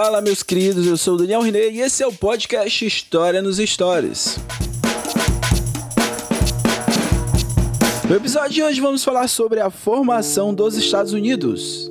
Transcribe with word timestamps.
Fala, 0.00 0.20
meus 0.20 0.44
queridos, 0.44 0.86
eu 0.86 0.96
sou 0.96 1.14
o 1.14 1.16
Daniel 1.16 1.40
René 1.40 1.70
e 1.70 1.80
esse 1.80 2.04
é 2.04 2.06
o 2.06 2.12
podcast 2.12 2.86
História 2.86 3.42
nos 3.42 3.56
Stories. 3.58 4.38
No 8.08 8.14
episódio 8.14 8.52
de 8.52 8.62
hoje 8.62 8.80
vamos 8.80 9.02
falar 9.02 9.26
sobre 9.26 9.58
a 9.58 9.70
formação 9.70 10.54
dos 10.54 10.76
Estados 10.76 11.12
Unidos. 11.12 11.90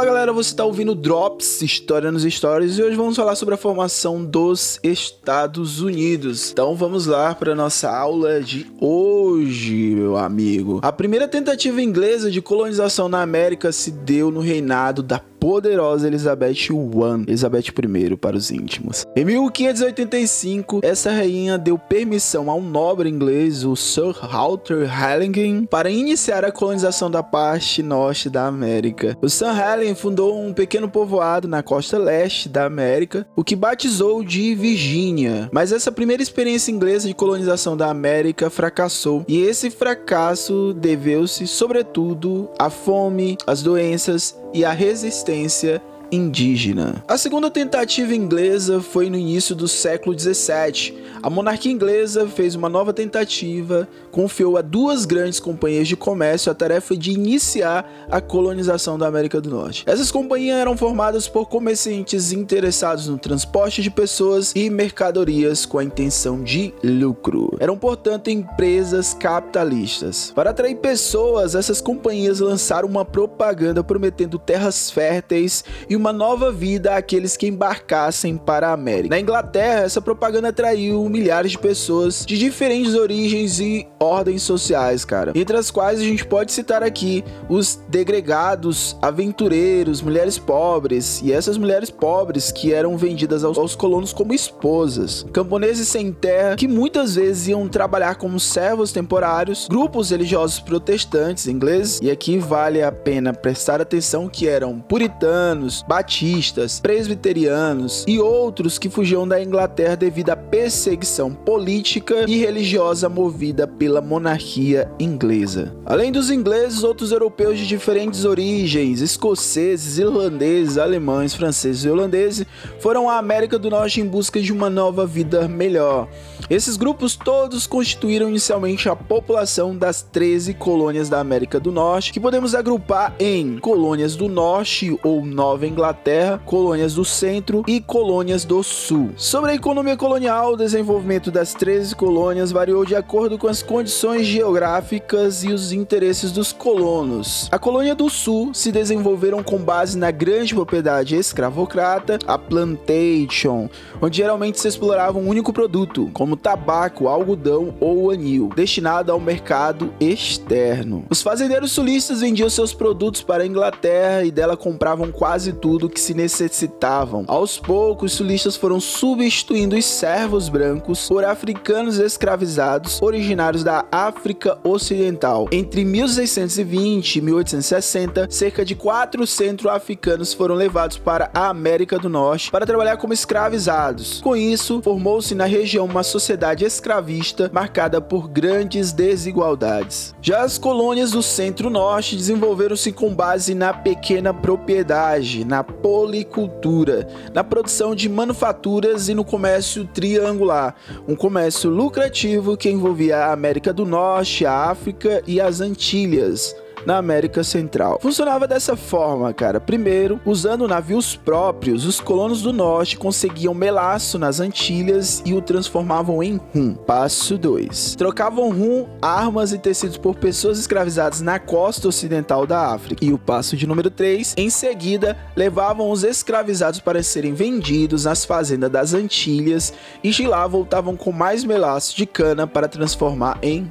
Fala 0.00 0.12
galera, 0.12 0.32
você 0.32 0.48
está 0.48 0.64
ouvindo 0.64 0.94
Drops, 0.94 1.60
História 1.60 2.10
nos 2.10 2.22
Stories, 2.22 2.78
e 2.78 2.82
hoje 2.82 2.96
vamos 2.96 3.14
falar 3.14 3.36
sobre 3.36 3.54
a 3.54 3.58
formação 3.58 4.24
dos 4.24 4.80
Estados 4.82 5.82
Unidos. 5.82 6.50
Então 6.50 6.74
vamos 6.74 7.04
lá 7.04 7.34
para 7.34 7.54
nossa 7.54 7.94
aula 7.94 8.40
de 8.40 8.66
hoje, 8.80 9.94
meu 9.94 10.16
amigo. 10.16 10.80
A 10.82 10.90
primeira 10.90 11.28
tentativa 11.28 11.82
inglesa 11.82 12.30
de 12.30 12.40
colonização 12.40 13.10
na 13.10 13.20
América 13.20 13.72
se 13.72 13.90
deu 13.90 14.30
no 14.30 14.40
reinado 14.40 15.02
da 15.02 15.20
poderosa 15.40 16.06
Elizabeth 16.06 16.68
I, 16.70 17.24
Elizabeth 17.26 17.68
I 17.68 18.16
para 18.16 18.36
os 18.36 18.50
íntimos. 18.50 19.06
Em 19.16 19.24
1585, 19.24 20.80
essa 20.82 21.10
rainha 21.10 21.56
deu 21.56 21.78
permissão 21.78 22.50
a 22.50 22.54
um 22.54 22.60
nobre 22.60 23.08
inglês, 23.08 23.64
o 23.64 23.74
Sir 23.74 24.14
Walter 24.30 24.86
Hallingen, 24.86 25.64
para 25.64 25.90
iniciar 25.90 26.44
a 26.44 26.52
colonização 26.52 27.10
da 27.10 27.22
parte 27.22 27.82
norte 27.82 28.28
da 28.28 28.46
América. 28.46 29.16
O 29.22 29.28
Sir 29.28 29.46
Hallingen 29.46 29.94
fundou 29.94 30.38
um 30.38 30.52
pequeno 30.52 30.88
povoado 30.88 31.48
na 31.48 31.62
costa 31.62 31.98
leste 31.98 32.48
da 32.48 32.66
América, 32.66 33.26
o 33.34 33.42
que 33.42 33.56
batizou 33.56 34.22
de 34.22 34.54
Virgínia. 34.54 35.48
Mas 35.52 35.72
essa 35.72 35.90
primeira 35.90 36.22
experiência 36.22 36.70
inglesa 36.70 37.08
de 37.08 37.14
colonização 37.14 37.76
da 37.76 37.88
América 37.88 38.50
fracassou, 38.50 39.24
e 39.26 39.40
esse 39.40 39.70
fracasso 39.70 40.74
deveu-se 40.74 41.46
sobretudo 41.46 42.50
à 42.58 42.68
fome, 42.68 43.38
às 43.46 43.62
doenças 43.62 44.36
e 44.52 44.64
à 44.64 44.72
resistência 44.72 45.82
indígena. 46.10 47.04
A 47.06 47.16
segunda 47.16 47.50
tentativa 47.50 48.14
inglesa 48.14 48.80
foi 48.80 49.10
no 49.10 49.16
início 49.16 49.54
do 49.54 49.68
século 49.68 50.14
17. 50.14 50.94
A 51.22 51.28
monarquia 51.28 51.70
inglesa 51.70 52.26
fez 52.26 52.54
uma 52.54 52.68
nova 52.68 52.92
tentativa, 52.92 53.86
confiou 54.10 54.56
a 54.56 54.62
duas 54.62 55.04
grandes 55.04 55.38
companhias 55.38 55.86
de 55.86 55.96
comércio 55.96 56.50
a 56.50 56.54
tarefa 56.54 56.96
de 56.96 57.12
iniciar 57.12 58.08
a 58.10 58.20
colonização 58.20 58.98
da 58.98 59.06
América 59.06 59.40
do 59.40 59.50
Norte. 59.50 59.84
Essas 59.86 60.10
companhias 60.10 60.56
eram 60.56 60.76
formadas 60.76 61.28
por 61.28 61.46
comerciantes 61.46 62.32
interessados 62.32 63.06
no 63.06 63.18
transporte 63.18 63.82
de 63.82 63.90
pessoas 63.90 64.52
e 64.56 64.70
mercadorias 64.70 65.66
com 65.66 65.78
a 65.78 65.84
intenção 65.84 66.42
de 66.42 66.72
lucro. 66.82 67.56
Eram, 67.60 67.76
portanto, 67.76 68.28
empresas 68.30 69.14
capitalistas. 69.14 70.32
Para 70.34 70.50
atrair 70.50 70.76
pessoas, 70.76 71.54
essas 71.54 71.80
companhias 71.80 72.40
lançaram 72.40 72.88
uma 72.88 73.04
propaganda 73.04 73.84
prometendo 73.84 74.38
terras 74.38 74.90
férteis 74.90 75.64
e 75.88 75.96
uma 76.00 76.12
nova 76.14 76.50
vida 76.50 76.96
àqueles 76.96 77.36
que 77.36 77.46
embarcassem 77.46 78.38
para 78.38 78.70
a 78.70 78.72
América. 78.72 79.14
Na 79.14 79.20
Inglaterra, 79.20 79.84
essa 79.84 80.00
propaganda 80.00 80.48
atraiu 80.48 81.06
milhares 81.10 81.52
de 81.52 81.58
pessoas 81.58 82.24
de 82.24 82.38
diferentes 82.38 82.94
origens 82.94 83.60
e 83.60 83.86
ordens 84.00 84.42
sociais, 84.42 85.04
cara. 85.04 85.32
Entre 85.34 85.54
as 85.54 85.70
quais 85.70 86.00
a 86.00 86.02
gente 86.02 86.24
pode 86.24 86.52
citar 86.52 86.82
aqui 86.82 87.22
os 87.50 87.78
degregados, 87.88 88.96
aventureiros, 89.02 90.00
mulheres 90.00 90.38
pobres 90.38 91.20
e 91.22 91.32
essas 91.32 91.58
mulheres 91.58 91.90
pobres 91.90 92.50
que 92.50 92.72
eram 92.72 92.96
vendidas 92.96 93.44
aos, 93.44 93.58
aos 93.58 93.74
colonos 93.76 94.14
como 94.14 94.32
esposas, 94.32 95.26
camponeses 95.34 95.86
sem 95.86 96.10
terra 96.12 96.56
que 96.56 96.66
muitas 96.66 97.16
vezes 97.16 97.48
iam 97.48 97.68
trabalhar 97.68 98.14
como 98.14 98.40
servos 98.40 98.90
temporários, 98.90 99.68
grupos 99.68 100.10
religiosos 100.10 100.60
protestantes 100.60 101.46
ingleses 101.46 102.00
e 102.02 102.10
aqui 102.10 102.38
vale 102.38 102.82
a 102.82 102.90
pena 102.90 103.34
prestar 103.34 103.82
atenção 103.82 104.28
que 104.28 104.48
eram 104.48 104.80
puritanos, 104.80 105.84
batistas, 105.90 106.78
presbiterianos 106.78 108.04
e 108.06 108.20
outros 108.20 108.78
que 108.78 108.88
fugiam 108.88 109.26
da 109.26 109.42
Inglaterra 109.42 109.96
devido 109.96 110.30
à 110.30 110.36
perseguição 110.36 111.34
política 111.34 112.26
e 112.28 112.36
religiosa 112.36 113.08
movida 113.08 113.66
pela 113.66 114.00
monarquia 114.00 114.88
inglesa. 115.00 115.74
Além 115.84 116.12
dos 116.12 116.30
ingleses, 116.30 116.84
outros 116.84 117.10
europeus 117.10 117.58
de 117.58 117.66
diferentes 117.66 118.24
origens, 118.24 119.00
escoceses, 119.00 119.98
irlandeses, 119.98 120.78
alemães, 120.78 121.34
franceses 121.34 121.84
e 121.84 121.90
holandeses, 121.90 122.46
foram 122.78 123.10
à 123.10 123.18
América 123.18 123.58
do 123.58 123.68
Norte 123.68 124.00
em 124.00 124.06
busca 124.06 124.40
de 124.40 124.52
uma 124.52 124.70
nova 124.70 125.04
vida 125.04 125.48
melhor. 125.48 126.06
Esses 126.50 126.76
grupos 126.76 127.14
todos 127.14 127.64
constituíram 127.64 128.28
inicialmente 128.28 128.88
a 128.88 128.96
população 128.96 129.76
das 129.76 130.02
13 130.02 130.52
colônias 130.54 131.08
da 131.08 131.20
América 131.20 131.60
do 131.60 131.70
Norte, 131.70 132.12
que 132.12 132.18
podemos 132.18 132.56
agrupar 132.56 133.14
em 133.20 133.56
colônias 133.58 134.16
do 134.16 134.28
Norte 134.28 134.98
ou 135.04 135.24
Nova 135.24 135.64
Inglaterra, 135.64 136.42
colônias 136.44 136.94
do 136.94 137.04
Centro 137.04 137.62
e 137.68 137.80
colônias 137.80 138.44
do 138.44 138.64
Sul. 138.64 139.10
Sobre 139.16 139.52
a 139.52 139.54
economia 139.54 139.96
colonial, 139.96 140.54
o 140.54 140.56
desenvolvimento 140.56 141.30
das 141.30 141.54
13 141.54 141.94
colônias 141.94 142.50
variou 142.50 142.84
de 142.84 142.96
acordo 142.96 143.38
com 143.38 143.46
as 143.46 143.62
condições 143.62 144.26
geográficas 144.26 145.44
e 145.44 145.52
os 145.52 145.70
interesses 145.70 146.32
dos 146.32 146.52
colonos. 146.52 147.48
A 147.52 147.60
colônia 147.60 147.94
do 147.94 148.10
Sul 148.10 148.52
se 148.52 148.72
desenvolveram 148.72 149.40
com 149.40 149.58
base 149.58 149.96
na 149.96 150.10
grande 150.10 150.52
propriedade 150.52 151.14
escravocrata, 151.14 152.18
a 152.26 152.36
plantation, 152.36 153.70
onde 154.02 154.16
geralmente 154.16 154.58
se 154.58 154.66
explorava 154.66 155.16
um 155.16 155.28
único 155.28 155.52
produto, 155.52 156.10
como 156.12 156.39
tabaco, 156.40 157.08
algodão 157.08 157.74
ou 157.80 158.10
anil, 158.10 158.50
destinado 158.54 159.12
ao 159.12 159.20
mercado 159.20 159.92
externo. 160.00 161.04
Os 161.10 161.22
fazendeiros 161.22 161.72
sulistas 161.72 162.20
vendiam 162.20 162.48
seus 162.48 162.72
produtos 162.72 163.22
para 163.22 163.42
a 163.42 163.46
Inglaterra 163.46 164.24
e 164.24 164.30
dela 164.30 164.56
compravam 164.56 165.12
quase 165.12 165.52
tudo 165.52 165.88
que 165.88 166.00
se 166.00 166.14
necessitavam. 166.14 167.24
Aos 167.28 167.58
poucos, 167.58 168.12
os 168.12 168.16
sulistas 168.16 168.56
foram 168.56 168.80
substituindo 168.80 169.76
os 169.76 169.84
servos 169.84 170.48
brancos 170.48 171.08
por 171.08 171.24
africanos 171.24 171.98
escravizados 171.98 173.00
originários 173.02 173.62
da 173.62 173.84
África 173.92 174.58
Ocidental. 174.64 175.48
Entre 175.52 175.84
1620 175.84 177.16
e 177.16 177.20
1860, 177.20 178.28
cerca 178.30 178.64
de 178.64 178.74
400 178.74 179.66
africanos 179.66 180.32
foram 180.32 180.54
levados 180.54 180.96
para 180.96 181.30
a 181.34 181.48
América 181.48 181.98
do 181.98 182.08
Norte 182.08 182.50
para 182.50 182.66
trabalhar 182.66 182.96
como 182.96 183.12
escravizados. 183.12 184.20
Com 184.20 184.34
isso, 184.34 184.80
formou-se 184.82 185.34
na 185.34 185.44
região 185.44 185.84
uma 185.84 186.02
sociedade 186.02 186.29
escravista 186.64 187.50
marcada 187.52 188.00
por 188.00 188.28
grandes 188.28 188.92
desigualdades. 188.92 190.14
Já 190.20 190.42
as 190.42 190.58
colônias 190.58 191.12
do 191.12 191.22
Centro-Norte 191.22 192.16
desenvolveram-se 192.16 192.92
com 192.92 193.14
base 193.14 193.54
na 193.54 193.72
pequena 193.72 194.32
propriedade, 194.34 195.44
na 195.44 195.64
policultura, 195.64 197.08
na 197.32 197.42
produção 197.42 197.94
de 197.94 198.08
manufaturas 198.08 199.08
e 199.08 199.14
no 199.14 199.24
comércio 199.24 199.84
triangular, 199.86 200.74
um 201.08 201.16
comércio 201.16 201.70
lucrativo 201.70 202.56
que 202.56 202.70
envolvia 202.70 203.18
a 203.18 203.32
América 203.32 203.72
do 203.72 203.84
Norte, 203.84 204.44
a 204.44 204.70
África 204.70 205.22
e 205.26 205.40
as 205.40 205.60
Antilhas 205.60 206.54
na 206.86 206.96
América 206.96 207.44
Central. 207.44 207.98
Funcionava 208.00 208.46
dessa 208.46 208.76
forma, 208.76 209.32
cara. 209.32 209.60
Primeiro, 209.60 210.20
usando 210.24 210.68
navios 210.68 211.16
próprios, 211.16 211.84
os 211.84 212.00
colonos 212.00 212.42
do 212.42 212.52
norte 212.52 212.96
conseguiam 212.96 213.54
melaço 213.54 214.18
nas 214.18 214.40
Antilhas 214.40 215.22
e 215.24 215.34
o 215.34 215.40
transformavam 215.40 216.22
em 216.22 216.40
rum. 216.54 216.74
Passo 216.74 217.36
2. 217.36 217.94
Trocavam 217.96 218.50
rum, 218.50 218.86
armas 219.00 219.52
e 219.52 219.58
tecidos 219.58 219.96
por 219.96 220.16
pessoas 220.16 220.58
escravizadas 220.58 221.20
na 221.20 221.38
costa 221.38 221.88
ocidental 221.88 222.46
da 222.46 222.72
África. 222.72 223.04
E 223.04 223.12
o 223.12 223.18
passo 223.18 223.56
de 223.56 223.66
número 223.66 223.90
3, 223.90 224.34
em 224.36 224.50
seguida, 224.50 225.16
levavam 225.36 225.90
os 225.90 226.04
escravizados 226.04 226.80
para 226.80 227.02
serem 227.02 227.34
vendidos 227.34 228.04
nas 228.04 228.24
fazendas 228.24 228.70
das 228.70 228.94
Antilhas 228.94 229.72
e 230.02 230.10
de 230.10 230.26
lá 230.26 230.46
voltavam 230.46 230.96
com 230.96 231.12
mais 231.12 231.44
melaço 231.44 231.96
de 231.96 232.06
cana 232.06 232.46
para 232.46 232.68
transformar 232.68 233.38
em 233.42 233.70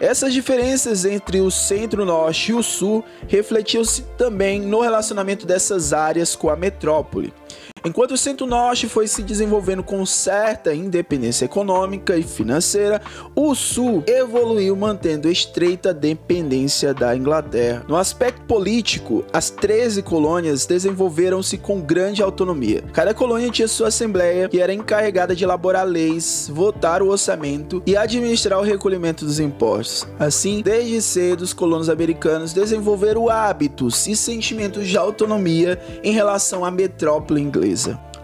Essas 0.00 0.32
diferenças 0.32 1.04
entre 1.04 1.40
o 1.40 1.50
centro-norte 1.50 2.50
e 2.50 2.54
o 2.54 2.62
sul 2.62 3.04
refletiu-se 3.28 4.02
também 4.18 4.60
no 4.60 4.80
relacionamento 4.80 5.46
dessas 5.46 5.92
áreas 5.92 6.34
com 6.34 6.50
a 6.50 6.56
metrópole. 6.56 7.32
Enquanto 7.84 8.12
o 8.12 8.16
Centro-Norte 8.16 8.88
foi 8.88 9.08
se 9.08 9.22
desenvolvendo 9.22 9.82
com 9.82 10.04
certa 10.04 10.74
independência 10.74 11.46
econômica 11.46 12.16
e 12.16 12.22
financeira, 12.22 13.00
o 13.34 13.54
Sul 13.54 14.04
evoluiu 14.06 14.76
mantendo 14.76 15.30
estreita 15.30 15.94
dependência 15.94 16.92
da 16.92 17.16
Inglaterra. 17.16 17.84
No 17.88 17.96
aspecto 17.96 18.42
político, 18.42 19.24
as 19.32 19.48
13 19.48 20.02
colônias 20.02 20.66
desenvolveram-se 20.66 21.56
com 21.56 21.80
grande 21.80 22.22
autonomia. 22.22 22.84
Cada 22.92 23.14
colônia 23.14 23.50
tinha 23.50 23.66
sua 23.66 23.88
assembleia, 23.88 24.48
que 24.48 24.60
era 24.60 24.74
encarregada 24.74 25.34
de 25.34 25.42
elaborar 25.42 25.86
leis, 25.86 26.50
votar 26.52 27.02
o 27.02 27.08
orçamento 27.08 27.82
e 27.86 27.96
administrar 27.96 28.58
o 28.58 28.62
recolhimento 28.62 29.24
dos 29.24 29.40
impostos. 29.40 30.06
Assim, 30.18 30.60
desde 30.60 31.00
cedo, 31.00 31.40
os 31.42 31.54
colonos 31.54 31.88
americanos 31.88 32.52
desenvolveram 32.52 33.30
hábitos 33.30 34.06
e 34.06 34.14
sentimentos 34.14 34.86
de 34.86 34.98
autonomia 34.98 35.80
em 36.02 36.12
relação 36.12 36.64
à 36.64 36.70
metrópole 36.70 37.40
inglesa. 37.40 37.69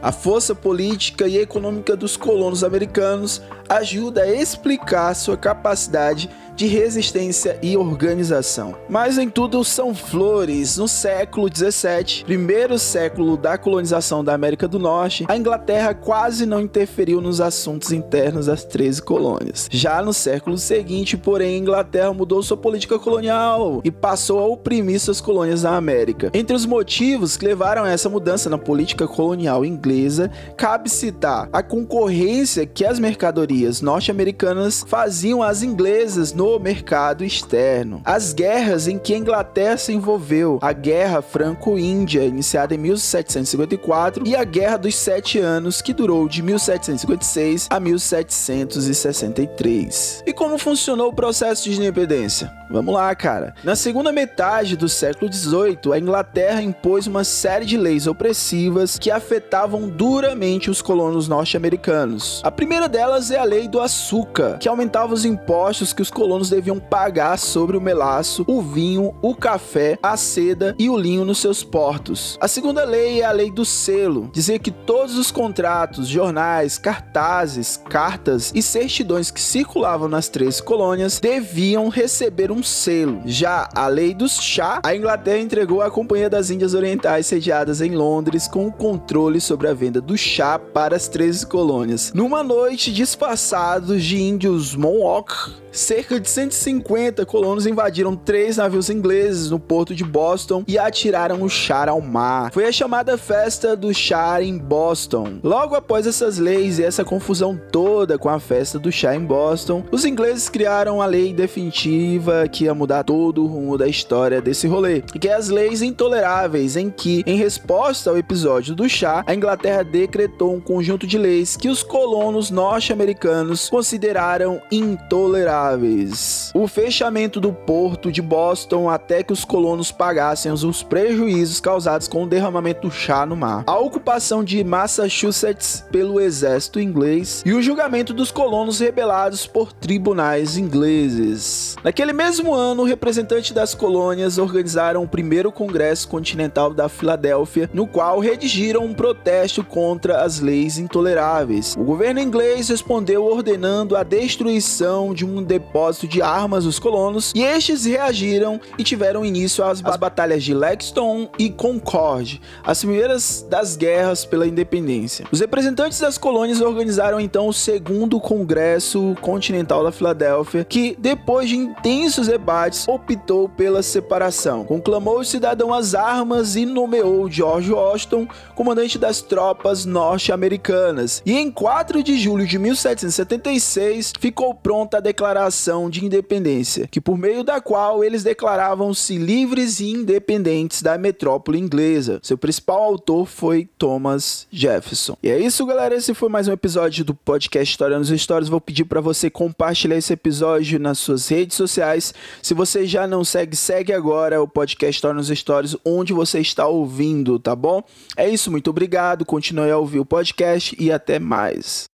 A 0.02 0.12
força 0.12 0.54
política 0.54 1.26
e 1.26 1.38
econômica 1.38 1.96
dos 1.96 2.16
colonos 2.16 2.62
americanos 2.62 3.42
ajuda 3.68 4.22
a 4.22 4.32
explicar 4.32 5.14
sua 5.14 5.36
capacidade 5.36 6.30
de 6.54 6.66
resistência 6.66 7.58
e 7.62 7.76
organização. 7.76 8.74
Mas 8.88 9.18
em 9.18 9.28
tudo 9.28 9.62
são 9.62 9.94
flores. 9.94 10.78
No 10.78 10.88
século 10.88 11.50
17, 11.50 12.24
primeiro 12.24 12.78
século 12.78 13.36
da 13.36 13.58
colonização 13.58 14.24
da 14.24 14.32
América 14.32 14.66
do 14.66 14.78
Norte, 14.78 15.26
a 15.28 15.36
Inglaterra 15.36 15.92
quase 15.92 16.46
não 16.46 16.60
interferiu 16.60 17.20
nos 17.20 17.42
assuntos 17.42 17.92
internos 17.92 18.46
das 18.46 18.64
13 18.64 19.02
colônias. 19.02 19.68
Já 19.70 20.02
no 20.02 20.14
século 20.14 20.56
seguinte, 20.56 21.16
porém, 21.16 21.56
a 21.56 21.58
Inglaterra 21.58 22.12
mudou 22.14 22.42
sua 22.42 22.56
política 22.56 22.98
colonial 22.98 23.82
e 23.84 23.90
passou 23.90 24.38
a 24.38 24.46
oprimir 24.46 24.98
suas 24.98 25.20
colônias 25.20 25.62
na 25.62 25.76
América. 25.76 26.30
Entre 26.32 26.56
os 26.56 26.64
motivos 26.64 27.36
que 27.36 27.44
levaram 27.44 27.84
a 27.84 27.90
essa 27.90 28.08
mudança 28.08 28.48
na 28.48 28.56
política 28.56 29.06
colonial 29.06 29.62
inglesa, 29.62 30.30
cabe 30.56 30.88
citar 30.88 31.50
a 31.52 31.62
concorrência 31.62 32.64
que 32.64 32.84
as 32.84 32.98
mercadorias 32.98 33.55
norte-americanas 33.80 34.84
faziam 34.86 35.42
às 35.42 35.62
inglesas 35.62 36.32
no 36.32 36.58
mercado 36.58 37.24
externo. 37.24 38.00
As 38.04 38.32
guerras 38.32 38.88
em 38.88 38.98
que 38.98 39.14
a 39.14 39.18
Inglaterra 39.18 39.76
se 39.76 39.92
envolveu, 39.92 40.58
a 40.62 40.72
Guerra 40.72 41.22
Franco-Índia, 41.22 42.24
iniciada 42.24 42.74
em 42.74 42.78
1754, 42.78 44.26
e 44.26 44.34
a 44.34 44.42
Guerra 44.44 44.76
dos 44.76 44.94
Sete 44.94 45.38
Anos, 45.38 45.80
que 45.80 45.92
durou 45.92 46.28
de 46.28 46.42
1756 46.42 47.68
a 47.70 47.80
1763. 47.80 50.24
E 50.26 50.32
como 50.32 50.58
funcionou 50.58 51.08
o 51.08 51.14
processo 51.14 51.70
de 51.70 51.76
independência? 51.76 52.52
Vamos 52.68 52.94
lá, 52.94 53.14
cara. 53.14 53.54
Na 53.62 53.76
segunda 53.76 54.10
metade 54.10 54.76
do 54.76 54.88
século 54.88 55.32
XVIII, 55.32 55.92
a 55.92 55.98
Inglaterra 55.98 56.62
impôs 56.62 57.06
uma 57.06 57.22
série 57.22 57.64
de 57.64 57.76
leis 57.76 58.08
opressivas 58.08 58.98
que 58.98 59.10
afetavam 59.10 59.88
duramente 59.88 60.70
os 60.70 60.82
colonos 60.82 61.28
norte-americanos. 61.28 62.40
A 62.42 62.50
primeira 62.50 62.88
delas 62.88 63.30
é 63.30 63.38
a 63.38 63.44
Lei 63.46 63.68
do 63.68 63.80
Açúcar, 63.80 64.58
que 64.58 64.68
aumentava 64.68 65.14
os 65.14 65.24
impostos 65.24 65.92
que 65.92 66.02
os 66.02 66.10
colonos 66.10 66.50
deviam 66.50 66.78
pagar 66.78 67.38
sobre 67.38 67.76
o 67.76 67.80
melaço, 67.80 68.44
o 68.48 68.60
vinho, 68.60 69.14
o 69.22 69.34
café, 69.34 69.98
a 70.02 70.16
seda 70.16 70.74
e 70.78 70.90
o 70.90 70.96
linho 70.96 71.24
nos 71.24 71.38
seus 71.38 71.62
portos. 71.62 72.36
A 72.40 72.48
segunda 72.48 72.84
lei 72.84 73.20
é 73.20 73.24
a 73.24 73.30
Lei 73.32 73.50
do 73.50 73.64
Selo, 73.64 74.28
dizia 74.32 74.58
que 74.58 74.70
todos 74.70 75.16
os 75.16 75.30
contratos, 75.30 76.08
jornais, 76.08 76.76
cartazes, 76.76 77.80
cartas 77.88 78.52
e 78.54 78.60
certidões 78.60 79.30
que 79.30 79.40
circulavam 79.40 80.08
nas 80.08 80.28
três 80.28 80.60
colônias 80.60 81.20
deviam 81.20 81.88
receber 81.88 82.50
um 82.50 82.62
selo. 82.62 83.22
Já 83.24 83.68
a 83.74 83.86
Lei 83.86 84.12
dos 84.12 84.40
Chá, 84.40 84.80
a 84.82 84.94
Inglaterra 84.94 85.38
entregou 85.38 85.80
à 85.80 85.90
Companhia 85.90 86.28
das 86.28 86.50
Índias 86.50 86.74
Orientais 86.74 87.26
sediadas 87.26 87.80
em 87.80 87.94
Londres 87.94 88.48
com 88.48 88.66
o 88.66 88.72
controle 88.72 89.40
sobre 89.40 89.68
a 89.68 89.74
venda 89.74 90.00
do 90.00 90.16
chá 90.16 90.58
para 90.58 90.96
as 90.96 91.08
13 91.08 91.46
colônias. 91.46 92.12
Numa 92.12 92.42
noite, 92.42 92.92
disfarçados 93.36 94.02
de 94.02 94.18
índios 94.18 94.74
Mohawk, 94.74 95.34
cerca 95.70 96.18
de 96.18 96.28
150 96.28 97.26
colonos 97.26 97.66
invadiram 97.66 98.16
três 98.16 98.56
navios 98.56 98.88
ingleses 98.88 99.50
no 99.50 99.60
porto 99.60 99.94
de 99.94 100.02
Boston 100.02 100.64
e 100.66 100.78
atiraram 100.78 101.42
o 101.42 101.50
chá 101.50 101.86
ao 101.90 102.00
mar. 102.00 102.50
Foi 102.50 102.64
a 102.64 102.72
chamada 102.72 103.18
Festa 103.18 103.76
do 103.76 103.92
Chá 103.92 104.42
em 104.42 104.56
Boston. 104.56 105.38
Logo 105.44 105.74
após 105.74 106.06
essas 106.06 106.38
leis 106.38 106.78
e 106.78 106.84
essa 106.84 107.04
confusão 107.04 107.60
toda 107.70 108.16
com 108.16 108.30
a 108.30 108.40
festa 108.40 108.78
do 108.78 108.90
chá 108.90 109.14
em 109.14 109.20
Boston, 109.20 109.84
os 109.92 110.06
ingleses 110.06 110.48
criaram 110.48 111.02
a 111.02 111.06
lei 111.06 111.34
definitiva 111.34 112.48
que 112.48 112.64
ia 112.64 112.74
mudar 112.74 113.04
todo 113.04 113.44
o 113.44 113.46
rumo 113.46 113.76
da 113.76 113.86
história 113.86 114.40
desse 114.40 114.66
rolê, 114.66 115.02
que 115.02 115.28
é 115.28 115.34
as 115.34 115.50
leis 115.50 115.82
intoleráveis, 115.82 116.76
em 116.76 116.88
que, 116.88 117.22
em 117.26 117.36
resposta 117.36 118.08
ao 118.08 118.16
episódio 118.16 118.74
do 118.74 118.88
chá, 118.88 119.22
a 119.26 119.34
Inglaterra 119.34 119.82
decretou 119.82 120.54
um 120.54 120.60
conjunto 120.60 121.06
de 121.06 121.18
leis 121.18 121.54
que 121.54 121.68
os 121.68 121.82
colonos 121.82 122.50
norte-americanos 122.50 123.25
consideraram 123.68 124.60
intoleráveis. 124.70 126.50
O 126.54 126.66
fechamento 126.66 127.40
do 127.40 127.52
porto 127.52 128.10
de 128.10 128.22
Boston 128.22 128.88
até 128.88 129.22
que 129.22 129.32
os 129.32 129.44
colonos 129.44 129.90
pagassem 129.92 130.52
os 130.52 130.82
prejuízos 130.82 131.60
causados 131.60 132.08
com 132.08 132.24
o 132.24 132.26
derramamento 132.26 132.88
do 132.88 132.90
chá 132.90 133.26
no 133.26 133.36
mar. 133.36 133.64
A 133.66 133.78
ocupação 133.78 134.42
de 134.42 134.62
Massachusetts 134.62 135.84
pelo 135.90 136.20
exército 136.20 136.80
inglês 136.80 137.42
e 137.44 137.52
o 137.52 137.62
julgamento 137.62 138.12
dos 138.12 138.30
colonos 138.30 138.80
rebelados 138.80 139.46
por 139.46 139.72
tribunais 139.72 140.56
ingleses. 140.56 141.76
Naquele 141.82 142.12
mesmo 142.12 142.54
ano, 142.54 142.84
representantes 142.84 143.52
das 143.52 143.74
colônias 143.74 144.38
organizaram 144.38 145.02
o 145.02 145.08
primeiro 145.08 145.52
Congresso 145.52 146.08
Continental 146.08 146.72
da 146.72 146.88
Filadélfia, 146.88 147.70
no 147.72 147.86
qual 147.86 148.18
redigiram 148.18 148.84
um 148.84 148.94
protesto 148.94 149.64
contra 149.64 150.22
as 150.22 150.40
leis 150.40 150.78
intoleráveis. 150.78 151.74
O 151.76 151.84
governo 151.84 152.20
inglês 152.20 152.68
respondeu 152.68 153.15
ordenando 153.16 153.96
a 153.96 154.02
destruição 154.02 155.14
de 155.14 155.24
um 155.24 155.42
depósito 155.42 156.08
de 156.08 156.22
armas 156.22 156.64
dos 156.64 156.78
colonos 156.78 157.32
e 157.34 157.42
estes 157.42 157.84
reagiram 157.84 158.60
e 158.78 158.84
tiveram 158.84 159.24
início 159.24 159.64
às, 159.64 159.80
batalhas 159.80 160.42
de 160.42 160.54
Lexington 160.54 161.28
e 161.38 161.50
Concord, 161.50 162.40
as 162.64 162.80
primeiras 162.80 163.46
das 163.48 163.76
guerras 163.76 164.24
pela 164.24 164.46
independência. 164.46 165.26
Os 165.30 165.40
representantes 165.40 166.00
das 166.00 166.18
colônias 166.18 166.60
organizaram 166.60 167.18
então 167.20 167.48
o 167.48 167.52
segundo 167.52 168.20
Congresso 168.20 169.16
Continental 169.20 169.82
da 169.82 169.92
Filadélfia, 169.92 170.64
que 170.64 170.96
depois 170.98 171.48
de 171.48 171.56
intensos 171.56 172.26
debates 172.26 172.86
optou 172.88 173.48
pela 173.48 173.82
separação. 173.82 174.64
Conclamou 174.64 175.20
os 175.20 175.28
cidadãos 175.28 175.76
às 175.76 175.94
armas 175.94 176.56
e 176.56 176.66
nomeou 176.66 177.30
George 177.30 177.72
Washington 177.72 178.26
comandante 178.54 178.98
das 178.98 179.20
tropas 179.20 179.84
norte-americanas. 179.84 181.22
E 181.24 181.32
em 181.32 181.50
4 181.50 182.02
de 182.02 182.18
julho 182.18 182.46
de 182.46 182.58
1776 183.06 184.12
ficou 184.18 184.54
pronta 184.54 184.98
a 184.98 185.00
declaração 185.00 185.88
de 185.88 186.04
independência, 186.04 186.86
que 186.86 187.00
por 187.00 187.16
meio 187.16 187.44
da 187.44 187.60
qual 187.60 188.02
eles 188.02 188.22
declaravam-se 188.22 189.16
livres 189.16 189.80
e 189.80 189.90
independentes 189.90 190.82
da 190.82 190.98
metrópole 190.98 191.58
inglesa. 191.58 192.18
Seu 192.22 192.36
principal 192.36 192.82
autor 192.82 193.26
foi 193.26 193.68
Thomas 193.78 194.46
Jefferson. 194.50 195.16
E 195.22 195.30
é 195.30 195.38
isso, 195.38 195.64
galera. 195.66 195.94
Esse 195.94 196.14
foi 196.14 196.28
mais 196.28 196.48
um 196.48 196.52
episódio 196.52 197.04
do 197.04 197.14
podcast 197.14 197.72
História 197.72 197.98
nos 197.98 198.10
Histórias. 198.10 198.48
Vou 198.48 198.60
pedir 198.60 198.84
para 198.84 199.00
você 199.00 199.30
compartilhar 199.30 199.96
esse 199.96 200.12
episódio 200.12 200.78
nas 200.78 200.98
suas 200.98 201.28
redes 201.28 201.56
sociais. 201.56 202.12
Se 202.42 202.54
você 202.54 202.86
já 202.86 203.06
não 203.06 203.24
segue, 203.24 203.56
segue 203.56 203.92
agora 203.92 204.42
o 204.42 204.48
podcast 204.48 204.96
História 204.96 205.16
nos 205.16 205.28
Stories, 205.28 205.76
onde 205.84 206.12
você 206.12 206.40
está 206.40 206.66
ouvindo, 206.66 207.38
tá 207.38 207.54
bom? 207.54 207.82
É 208.16 208.28
isso, 208.28 208.50
muito 208.50 208.70
obrigado. 208.70 209.24
Continue 209.24 209.70
a 209.70 209.78
ouvir 209.78 210.00
o 210.00 210.06
podcast 210.06 210.76
e 210.78 210.90
até 210.90 211.18
mais. 211.18 211.95